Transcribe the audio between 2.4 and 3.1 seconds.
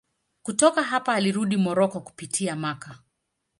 Makka.